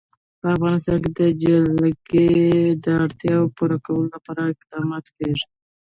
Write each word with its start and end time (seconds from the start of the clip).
په 0.39 0.47
افغانستان 0.55 0.97
کې 1.03 1.09
د 1.19 1.21
جلګه 1.43 2.27
د 2.83 2.85
اړتیاوو 3.03 3.53
پوره 3.55 3.77
کولو 3.85 4.07
لپاره 4.15 4.41
اقدامات 4.53 5.05
کېږي. 5.17 5.45